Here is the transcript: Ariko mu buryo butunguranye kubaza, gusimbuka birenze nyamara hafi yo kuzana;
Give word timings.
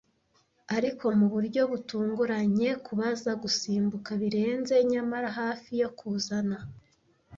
Ariko 0.77 1.05
mu 1.19 1.27
buryo 1.33 1.61
butunguranye 1.71 2.69
kubaza, 2.85 3.31
gusimbuka 3.43 4.09
birenze 4.21 4.75
nyamara 4.91 5.29
hafi 5.39 5.71
yo 5.81 5.89
kuzana; 5.97 6.57